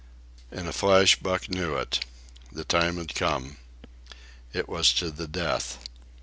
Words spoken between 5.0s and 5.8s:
the death.